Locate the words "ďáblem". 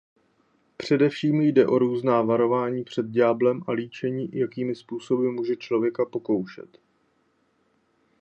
3.05-3.61